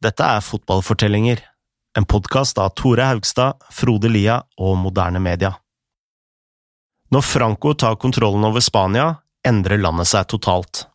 [0.00, 1.42] Dette er Fotballfortellinger,
[1.98, 5.50] en podkast av Tore Haugstad, Frode Lia og Moderne Media.
[7.12, 9.10] Når Franco tar kontrollen over Spania,
[9.44, 10.86] endrer landet seg totalt.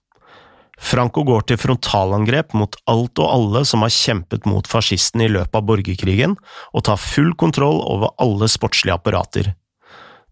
[0.81, 5.59] Franco går til frontalangrep mot alt og alle som har kjempet mot fascistene i løpet
[5.61, 6.33] av borgerkrigen,
[6.73, 9.51] og tar full kontroll over alle sportslige apparater.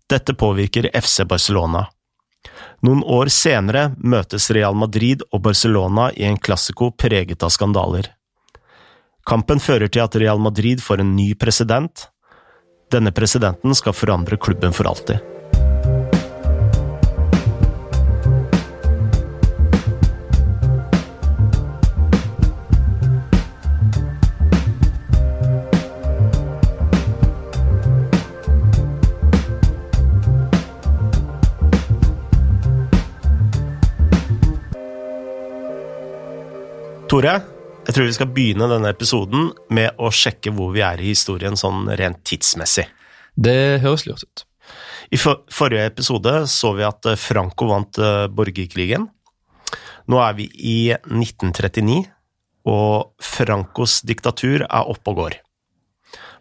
[0.10, 1.86] Dette påvirker FC Barcelona.
[2.82, 8.10] Noen år senere møtes Real Madrid og Barcelona i en klassiko preget av skandaler.
[9.24, 12.10] Kampen fører til at Real Madrid får en ny president.
[12.92, 15.24] Denne presidenten skal forandre klubben for alltid.
[37.14, 37.53] Tore,
[37.84, 41.58] jeg tror vi skal begynne denne episoden med å sjekke hvor vi er i historien
[41.60, 42.86] sånn rent tidsmessig.
[43.36, 44.46] Det høres lurt ut.
[45.12, 49.10] I for forrige episode så vi at eh, Franco vant uh, borgerkrigen.
[50.10, 52.00] Nå er vi i 1939,
[52.72, 55.38] og Francos diktatur er oppe og går.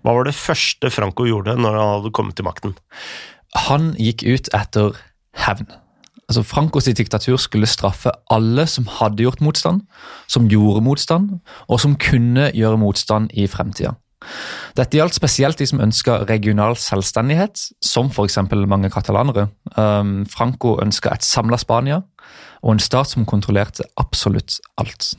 [0.02, 2.74] Hva var det første Franco gjorde når han hadde kommet til makten?
[3.68, 4.98] Han gikk ut etter
[5.42, 5.68] hevn.
[6.32, 9.82] Altså Francos diktatur skulle straffe alle som hadde gjort motstand,
[10.32, 11.34] som gjorde motstand,
[11.68, 13.92] og som kunne gjøre motstand i fremtida.
[14.78, 18.38] Dette gjaldt spesielt de som ønska regional selvstendighet, som f.eks.
[18.64, 19.50] mange katalanere.
[19.76, 22.00] Um, Franco ønska et samla Spania
[22.62, 25.12] og en stat som kontrollerte absolutt alt.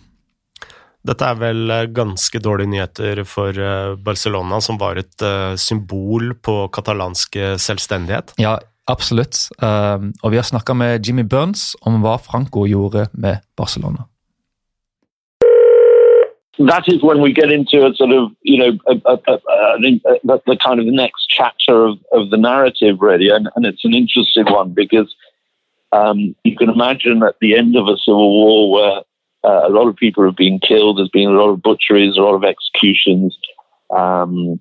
[1.04, 6.32] Dette er vel eh, ganske dårlige nyheter for eh, Barcelona, som var et uh, symbol
[6.40, 8.34] på katalansk selvstendighet?
[8.42, 8.56] Ja,
[8.88, 9.50] Absolutt.
[9.62, 14.04] Um, og vi har snakka med Jimmy Burns om hva Franco gjorde med Barcelona.
[16.60, 20.58] That is when we get into a sort of, you know, a, a, a, the
[20.58, 23.30] kind of the next chapter of, of the narrative, really.
[23.30, 25.16] And, and it's an interesting one because
[25.92, 29.02] um, you can imagine at the end of a civil war where
[29.44, 32.22] uh, a lot of people have been killed, there's been a lot of butcheries, a
[32.22, 33.38] lot of executions.
[33.90, 34.60] Um,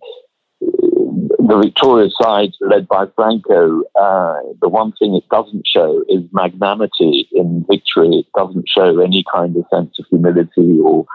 [1.39, 7.29] the victorious side, led by Franco, uh, the one thing it doesn't show is magnanimity
[7.33, 8.19] in victory.
[8.21, 11.07] It doesn't show any kind of sense of humility or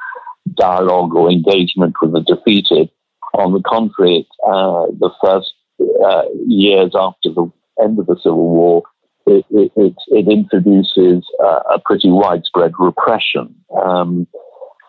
[0.54, 2.90] dialogue or engagement with the defeated.
[3.34, 5.54] On the contrary, uh, the first
[6.04, 8.84] uh, years after the end of the Civil War,
[9.26, 13.54] it, it, it, it introduces uh, a pretty widespread repression.
[13.84, 14.28] Um,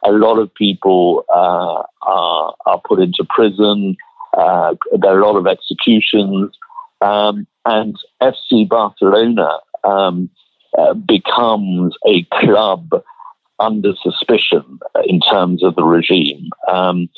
[0.04, 3.96] a lot of people uh, are, are put into prison.
[4.38, 6.56] Uh, there are a lot of executions,
[7.00, 9.48] um, and FC Barcelona
[9.84, 10.30] um,
[10.76, 12.90] uh, becomes a club
[13.58, 16.50] under suspicion in terms of the regime.
[16.70, 17.08] Um,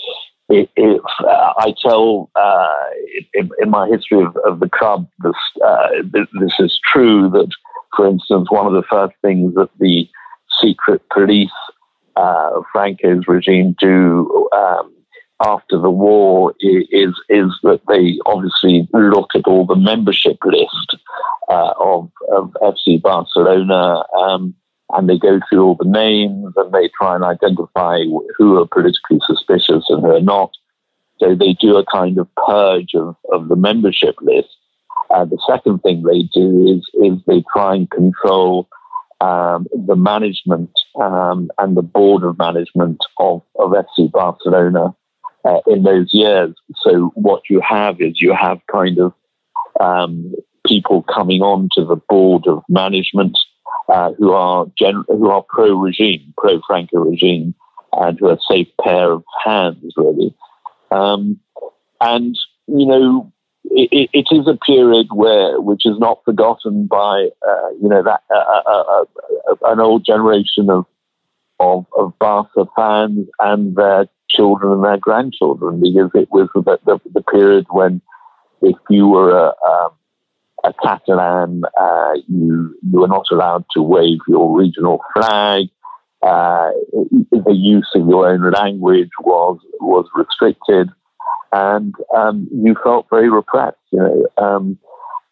[0.49, 2.75] if uh, I tell uh,
[3.35, 7.49] in, in, my history of, of the club, this, uh, this is true that,
[7.97, 10.09] for instance, one of the first things that the
[10.61, 11.51] secret police
[12.17, 14.93] uh, Franco's regime do um,
[15.41, 20.97] after the war is is that they obviously look at all the membership list
[21.49, 24.55] uh, of, of FC Barcelona um,
[24.91, 27.99] and they go through all the names and they try and identify
[28.37, 30.51] who are politically suspicious and who are not.
[31.19, 34.49] So they do a kind of purge of, of the membership list.
[35.11, 38.69] Uh, the second thing they do is is they try and control
[39.21, 40.71] um, the management
[41.01, 44.95] um, and the board of management of, of FC Barcelona
[45.45, 46.55] uh, in those years.
[46.83, 49.13] So what you have is you have kind of
[49.81, 50.35] um,
[50.67, 53.39] people coming on to the board of management
[53.89, 57.55] uh, who are gen- who are pro regime, pro Franco regime,
[57.93, 60.35] and who are a safe pair of hands, really.
[60.91, 61.41] Um,
[62.01, 62.37] and
[62.67, 63.33] you know,
[63.65, 68.23] it, it is a period where which is not forgotten by uh, you know that
[68.35, 69.05] uh, uh,
[69.51, 70.87] uh, an old generation of
[71.61, 76.99] of, of Barca fans and their children and their grandchildren because it was the, the,
[77.13, 78.01] the period when
[78.63, 79.91] if you were a, um,
[80.65, 85.67] a Catalan, uh, you you were not allowed to wave your regional flag.
[86.23, 86.71] Uh,
[87.31, 90.89] the use of your own language was was restricted,
[91.53, 93.79] and um, you felt very repressed.
[93.91, 94.79] You know, um,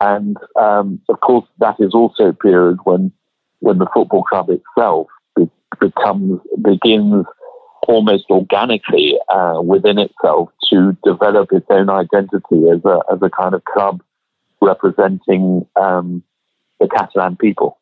[0.01, 3.13] and um, of course that is also a period when
[3.61, 5.09] when the football club itself
[5.81, 7.27] becomes begins
[7.87, 13.55] almost organically uh, within itself to develop its own identity as a, as a kind
[13.55, 14.03] of club
[14.61, 16.23] representing um,
[16.81, 17.79] the Catalan people.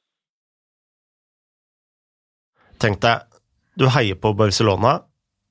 [2.78, 3.24] Tenk deg,
[3.74, 4.98] du heier på Barcelona,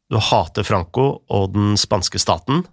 [0.10, 2.64] du hater Franco og den spanske staten,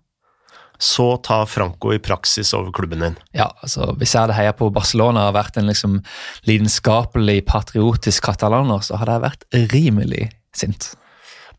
[0.78, 3.18] så tar Franco i praksis over klubben din.
[3.36, 6.00] Ja, altså Hvis jeg hadde heia på Barcelona og vært en liksom
[6.48, 10.26] lidenskapelig, patriotisk katalaner, så hadde jeg vært rimelig
[10.56, 10.92] sint.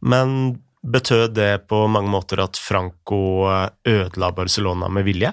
[0.04, 5.31] Men betød det på mange måter at Franco eh, ødela Barcelona med vilje?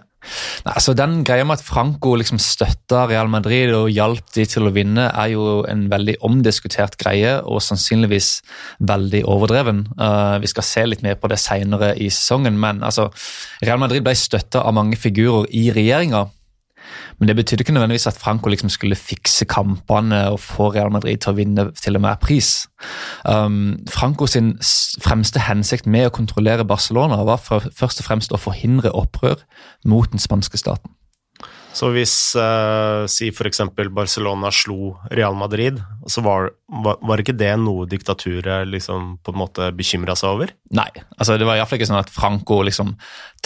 [0.67, 4.69] Nei, altså Den greia med at Franco liksom støtta Real Madrid og hjalp de til
[4.69, 8.33] å vinne, er jo en veldig omdiskutert greie og sannsynligvis
[8.91, 9.87] veldig overdreven.
[9.97, 13.09] Uh, vi skal se litt mer på det seinere i sesongen, men altså,
[13.65, 16.27] Real Madrid ble støtta av mange figurer i regjeringa.
[17.19, 21.19] Men det betydde ikke nødvendigvis at Franco liksom skulle fikse kampene og få Real Madrid
[21.23, 22.67] til å vinne til og med pris.
[23.29, 24.55] Um, Franco sin
[25.03, 29.45] fremste hensikt med å kontrollere Barcelona var for, først og fremst å forhindre opprør
[29.85, 30.95] mot den spanske staten.
[31.77, 33.63] Så hvis uh, si f.eks.
[33.95, 35.79] Barcelona slo Real Madrid,
[36.11, 40.53] så var, var, var, ikke det noe diktaturet liksom på en måte bekymra seg over?
[40.77, 42.97] Nei, altså det var iallfall ikke sånn at Franco liksom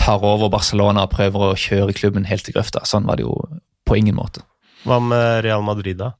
[0.00, 2.82] tar over Barcelona og prøver å kjøre klubben helt til grøfta.
[2.88, 3.36] Sånn var det jo
[3.84, 4.44] på ingen måte.
[4.88, 6.14] Hva med Real Madrid, da?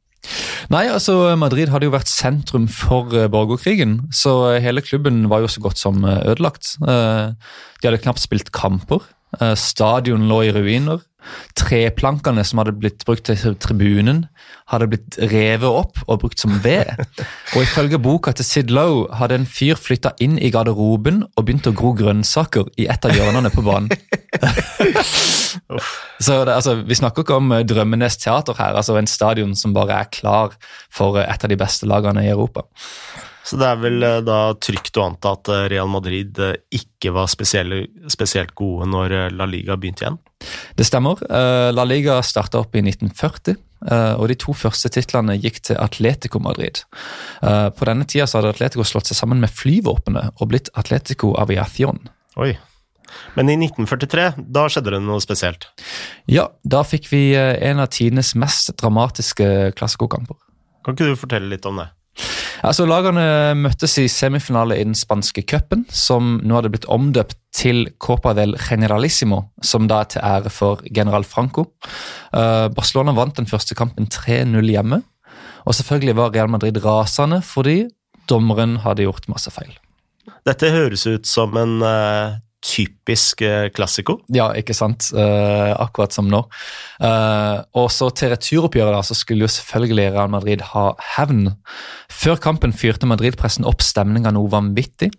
[0.73, 5.51] Nei, altså Madrid hadde jo vært sentrum for uh, borgerkrigen, så hele klubben var jo
[5.53, 6.77] så godt som ødelagt.
[6.85, 9.05] De hadde knapt spilt kamper.
[9.59, 11.01] Stadion lå i ruiner.
[11.59, 14.25] Treplankene som hadde blitt brukt til tribunen,
[14.73, 16.89] hadde blitt revet opp og brukt som ved.
[17.55, 21.69] Og ifølge boka til Sid Lowe hadde en fyr flytta inn i garderoben og begynt
[21.71, 23.93] å gro grønnsaker i et av hjørnene på banen.
[26.25, 29.75] Så det, altså, Vi snakker ikke om eh, Drømmenes teater her, altså en stadion som
[29.77, 30.57] bare er klar
[30.93, 32.67] for eh, et av de beste lagene i Europa.
[33.45, 37.13] Så det er vel eh, da trygt å anta at eh, Real Madrid eh, ikke
[37.15, 40.19] var spesielt gode når La Liga begynte igjen?
[40.77, 41.21] Det stemmer.
[41.73, 43.57] La Liga starta opp i 1940.
[44.21, 46.83] Og de to første titlene gikk til Atletico Madrid.
[47.41, 52.03] På denne tida hadde Atletico slått seg sammen med flyvåpenet og blitt Atletico Aviación.
[52.41, 52.53] Oi.
[53.39, 54.27] Men i 1943,
[54.57, 55.69] da skjedde det noe spesielt?
[56.29, 60.41] Ja, da fikk vi en av tidenes mest dramatiske klassikokamper.
[60.85, 61.89] Kan ikke du fortelle litt om det?
[62.65, 67.91] Altså, Lagene møttes i semifinale i den spanske cupen, som nå hadde blitt omdøpt til
[68.01, 71.67] Copa del Generalissimo, som da er til ære for general Franco.
[72.33, 75.03] Uh, Barcelona vant den første kampen 3-0 hjemme,
[75.65, 77.85] og selvfølgelig var Real Madrid rasende fordi
[78.31, 79.77] dommeren hadde gjort masse feil.
[80.49, 84.19] Dette høres ut som en uh, typisk eh, klassiko.
[84.33, 85.11] Ja, ikke sant.
[85.13, 86.41] Uh, akkurat som nå.
[87.03, 91.51] Uh, og så til returoppgjøret da, så skulle jo selvfølgelig Real Madrid ha hevn.
[92.13, 95.11] Før kampen fyrte Madrid-pressen opp stemninga noe vanvittig.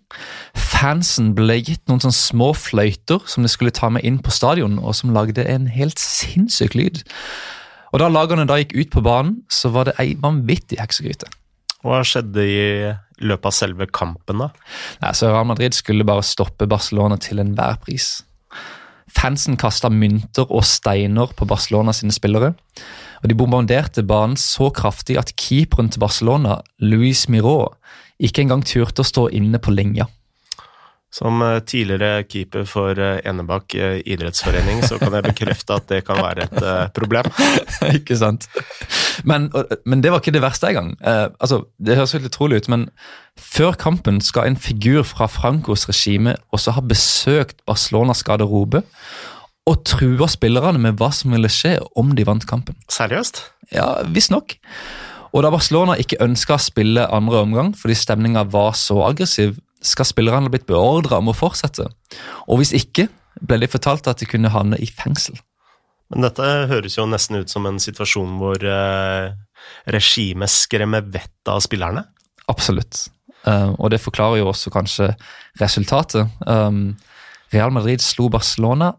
[0.58, 4.80] Fansen ble gitt noen sånne små fløyter som de skulle ta med inn på stadion,
[4.82, 7.06] og som lagde en helt sinnssyk lyd.
[7.94, 11.30] Og Da lagene da gikk ut på banen, så var det ei vanvittig heksegryte.
[11.86, 12.62] Hva skjedde i
[13.22, 14.50] løpet av selve kampen, da?
[15.04, 18.24] Nei, så Real Madrid skulle bare stoppe Barcelona til enhver pris.
[19.16, 22.56] Fansen kasta mynter og steiner på Barcelona sine spillere.
[23.22, 27.76] og De bombarderte banen så kraftig at keeperen til Barcelona, Luis Miró,
[28.20, 30.10] ikke engang turte å stå inne på linja.
[31.16, 36.02] Som eh, tidligere keeper for eh, Enebakk eh, idrettsforening, så kan jeg bekrefte at det
[36.08, 37.30] kan være et problem.
[37.98, 38.50] ikke sant.
[39.24, 39.48] Men,
[39.86, 40.92] men, det var ikke det verste engang.
[41.00, 42.90] Eh, altså, det høres helt utrolig ut, men
[43.40, 48.84] før kampen skal en figur fra Francos regime også ha besøkt Barcelonas garderobe
[49.66, 52.78] og trua spillerne med hva som ville skje om de vant kampen.
[52.92, 53.42] Seriøst?
[53.74, 54.60] Ja, visstnok.
[55.36, 60.08] Og da Barcelona ikke ønska å spille andre omgang fordi stemninga var så aggressiv, skal
[60.10, 61.88] spillerne blitt beordra om å fortsette.
[62.50, 63.08] Og hvis ikke,
[63.42, 65.38] ble de fortalt at de kunne havne i fengsel.
[66.14, 69.34] Men dette høres jo nesten ut som en situasjon hvor eh,
[69.92, 72.06] regimet skremmer vettet av spillerne?
[72.52, 73.08] Absolutt.
[73.46, 75.12] Uh, og det forklarer jo også kanskje
[75.62, 76.30] resultatet.
[76.50, 76.96] Um,
[77.54, 78.94] Real Madrid slo Barcelona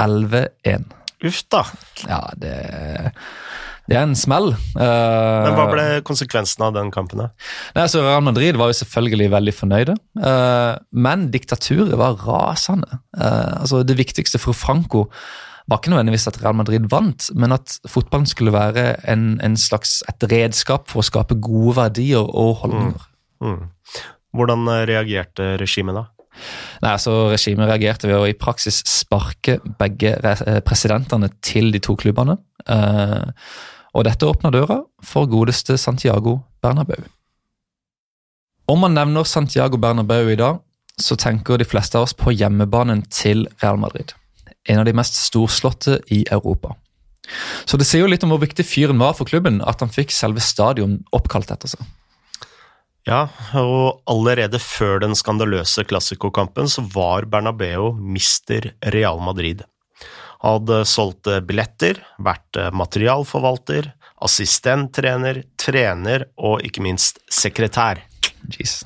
[0.00, 0.86] 11-1.
[1.28, 1.64] Uff da.
[2.08, 2.54] Ja, det
[3.90, 4.52] det er en smell.
[4.76, 7.24] Uh, Men Hva ble konsekvensen av den kampen?
[7.74, 13.00] Nei, så Real Madrid var jo selvfølgelig veldig fornøyde, uh, men diktaturet var rasende.
[13.18, 15.08] Uh, altså Det viktigste for Franco
[15.70, 20.00] var ikke nødvendigvis at Real Madrid vant, men at fotballen skulle være en, en slags,
[20.10, 23.10] et redskap for å skape gode verdier og holdninger.
[23.42, 23.58] Mm.
[23.58, 24.08] Mm.
[24.38, 26.06] Hvordan reagerte regimet da?
[26.80, 30.14] Nei, altså Regimet reagerte ved å i praksis sparke begge
[30.66, 32.38] presidentene til de to klubbene.
[32.70, 33.30] Uh,
[33.94, 37.02] og dette åpner døra for godeste Santiago Bernabeu.
[38.70, 40.60] Om man nevner Santiago Bernabeu i dag,
[41.00, 44.12] så tenker de fleste av oss på hjemmebanen til Real Madrid.
[44.68, 46.76] En av de mest storslåtte i Europa.
[47.64, 50.12] Så det sier jo litt om hvor viktig fyren var for klubben at han fikk
[50.14, 51.82] selve stadion oppkalt etter seg.
[53.08, 53.24] Ja,
[53.56, 59.64] og allerede før den skandaløse klassikokampen så var Bernabeu mister Real Madrid.
[60.40, 63.90] Hadde solgt billetter, vært materialforvalter,
[64.24, 68.00] assistenttrener, trener og ikke minst sekretær.
[68.56, 68.80] Jeez.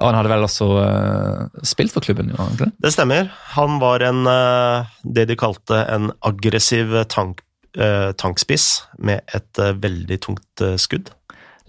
[0.00, 2.32] Og han hadde vel også uh, spilt for klubben?
[2.32, 2.72] Jo, egentlig?
[2.82, 3.30] Det stemmer.
[3.54, 7.44] Han var en, uh, det de kalte en aggressiv tank,
[7.78, 8.68] uh, tankspiss
[8.98, 11.12] med et veldig tungt skudd.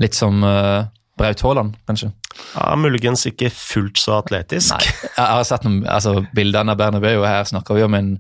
[0.02, 0.42] Litt som
[1.20, 2.10] Braut Haaland, kanskje?
[2.56, 4.74] Ja, Muligens ikke fullt så atletisk.
[4.74, 8.16] Nei, jeg har sett noen altså, bildene av Bernabeu, og her snakker vi om en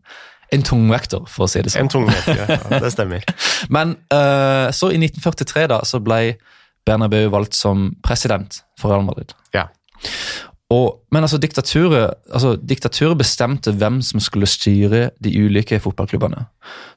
[0.51, 1.87] en tungvekter, for å si det sånn.
[1.87, 3.25] En tungvekter, ja, det stemmer.
[3.75, 6.35] Men uh, så i 1943 da, så ble
[6.87, 9.31] Bernabeu valgt som president for Real Madrid.
[9.55, 9.69] Ja.
[10.73, 16.45] Og, men altså diktaturet, altså diktaturet bestemte hvem som skulle styre de ulike fotballklubbene.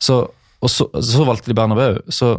[0.02, 0.22] Så,
[0.58, 2.00] og så, så valgte de Bernabeu.
[2.08, 2.32] Så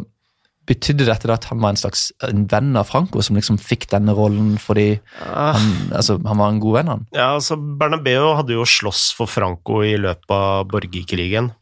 [0.68, 4.12] Betydde dette at han var en slags en venn av Franco, som liksom fikk denne
[4.16, 6.92] rollen fordi han, altså, han var en god venn?
[6.92, 7.06] han?
[7.16, 11.52] Ja, altså Bernabeu hadde jo slåss for Franco i løpet av borgerkrigen.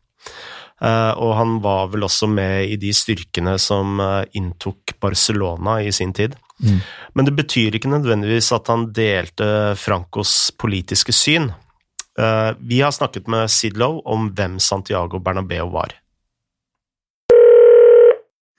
[0.76, 5.92] Uh, og han var vel også med i de styrkene som uh, inntok Barcelona i
[5.94, 6.34] sin tid.
[6.60, 6.82] Mm.
[7.16, 9.48] Men det betyr ikke nødvendigvis at han delte
[9.80, 11.48] Francos politiske syn.
[12.20, 15.96] Uh, vi har snakket med Sidlow om hvem Santiago Bernabeu var.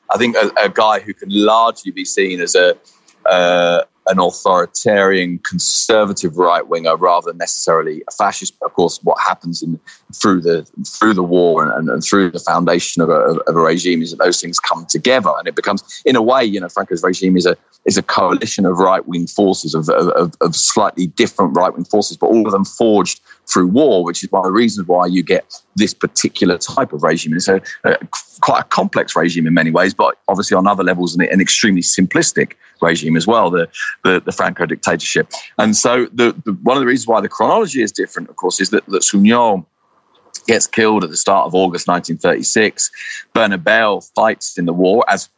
[0.09, 2.77] I think a, a guy who can largely be seen as a
[3.25, 8.55] uh, an authoritarian conservative right winger rather than necessarily a fascist.
[8.61, 9.79] Of course, what happens in
[10.15, 14.01] through the through the war and, and through the foundation of a, of a, regime
[14.01, 17.03] is that those things come together, and it becomes, in a way, you know, Franco's
[17.03, 21.55] regime is a is a coalition of right wing forces of, of, of slightly different
[21.55, 24.51] right wing forces, but all of them forged through war, which is one of the
[24.51, 27.33] reasons why you get this particular type of regime.
[27.33, 27.97] It's a, a
[28.41, 31.81] quite a complex regime in many ways, but obviously on other levels, an, an extremely
[31.81, 33.69] simplistic regime as well, the,
[34.03, 35.31] the, the Franco dictatorship.
[35.57, 38.59] And so the, the, one of the reasons why the chronology is different, of course,
[38.59, 39.65] is that, that Sunyol
[40.45, 42.91] gets killed at the start of August 1936.
[43.33, 45.29] Bernabeu fights in the war, as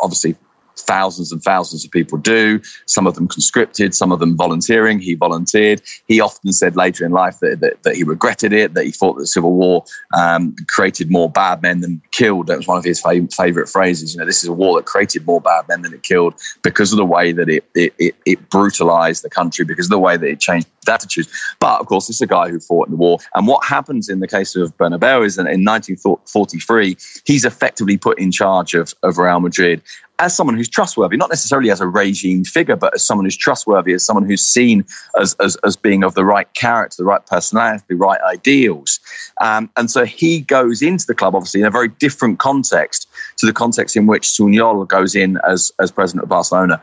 [0.00, 0.36] obviously
[0.82, 2.60] thousands and thousands of people do.
[2.86, 4.98] Some of them conscripted, some of them volunteering.
[4.98, 5.82] He volunteered.
[6.06, 9.14] He often said later in life that, that, that he regretted it, that he thought
[9.14, 9.84] that the Civil War
[10.16, 12.46] um, created more bad men than killed.
[12.46, 14.14] That was one of his fav- favorite phrases.
[14.14, 16.92] You know, this is a war that created more bad men than it killed because
[16.92, 20.16] of the way that it, it, it, it brutalized the country, because of the way
[20.16, 21.28] that it changed attitudes.
[21.60, 23.18] But of course, this is a guy who fought in the war.
[23.34, 28.18] And what happens in the case of Bernabeu is that in 1943, he's effectively put
[28.18, 29.82] in charge of, of Real Madrid
[30.18, 33.92] as someone who's trustworthy, not necessarily as a regime figure, but as someone who's trustworthy,
[33.92, 34.84] as someone who's seen
[35.20, 38.98] as, as, as being of the right character, the right personality, the right ideals.
[39.40, 43.46] Um, and so he goes into the club, obviously, in a very different context to
[43.46, 46.82] the context in which Sunyol goes in as, as president of Barcelona.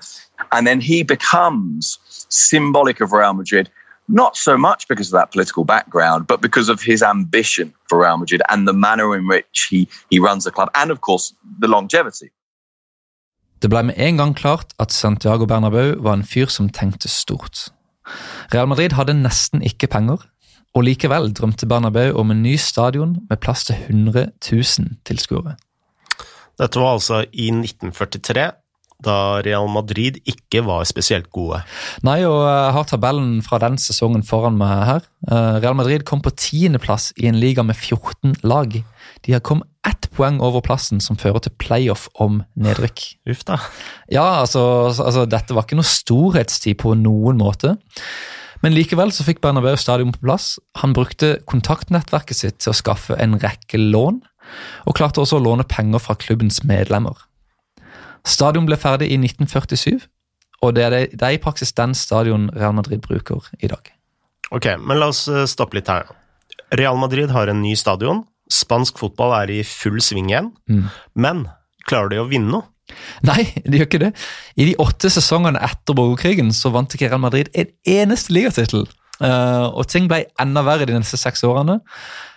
[0.51, 3.69] And then he becomes symbolic of Real Madrid
[4.07, 8.17] not so much because of that political background, but because of his ambition for Real
[8.17, 11.67] Madrid and the manner in which he, he runs the club, and of course, the
[11.67, 12.29] longevity.
[13.61, 17.69] Det ble med en gang klart at Santiago Bernabeu var en fyr som tenkte stort.
[18.53, 20.21] Real Madrid hadde nesten ikke penger,
[20.75, 25.55] og likevel drømte Bernabeu om en ny stadion med plass til 100 000 tilskuere.
[26.59, 28.51] Dette var altså i 1943,
[29.03, 31.61] da Real Madrid ikke var spesielt gode.
[32.05, 35.07] Nei, og jeg har tabellen fra den sesongen foran meg her.
[35.27, 38.77] Eh, Real Madrid kom på tiendeplass i en liga med 14 lag.
[39.25, 43.03] De har kommet ett poeng over plassen som fører til playoff om nedrykk.
[43.29, 43.59] Uff da.
[44.11, 47.75] Ja, altså, altså, dette var ikke noe storhetstid på noen måte.
[48.63, 50.55] Men likevel så fikk Bernabeu stadion på plass.
[50.81, 54.23] Han brukte kontaktnettverket sitt til å skaffe en rekke lån,
[54.89, 57.17] og klarte også å låne penger fra klubbens medlemmer.
[58.25, 60.05] Stadion ble ferdig i 1947,
[60.65, 63.91] og det er, det, det er i praksis den stadion Real Madrid bruker i dag.
[64.53, 66.09] Ok, men la oss eh, stoppe litt her.
[66.75, 70.83] Real Madrid har en ny stadion, Spansk fotball er i full sving igjen, mm.
[71.17, 71.47] men
[71.89, 72.67] klarer de å vinne noe?
[73.25, 74.11] Nei, de gjør ikke det.
[74.61, 78.85] I de åtte sesongene etter borgerkrigen så vant ikke Real Madrid en eneste ligatittel.
[79.17, 81.79] Uh, og ting ble enda verre de neste seks årene.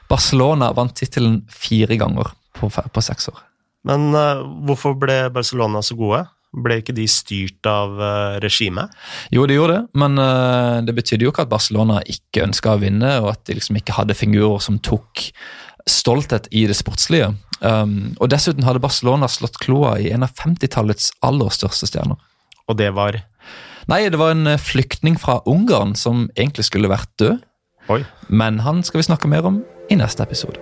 [0.09, 3.42] Barcelona vant tittelen fire ganger på, på seks år.
[3.87, 6.25] Men uh, hvorfor ble Barcelona så gode?
[6.65, 8.95] Ble ikke de styrt av uh, regimet?
[9.35, 12.83] Jo, de gjorde det, men uh, det betydde jo ikke at Barcelona ikke ønska å
[12.83, 15.29] vinne, og at de liksom ikke hadde figurer som tok
[15.89, 17.33] stolthet i det sportslige.
[17.61, 22.21] Um, og dessuten hadde Barcelona slått kloa i en av 50-tallets aller største stjerner.
[22.69, 23.19] Og det var?
[23.89, 27.39] Nei, det var en eh, flyktning fra Ungarn som egentlig skulle vært død.
[27.89, 28.03] Oi.
[28.29, 30.61] Men han skal vi snakke mer om i neste episode.